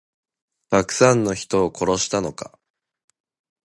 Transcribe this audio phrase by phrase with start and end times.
[0.71, 2.57] たくさんの人を殺したのか。